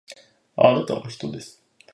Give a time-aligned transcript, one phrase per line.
[0.57, 1.63] あなたは人です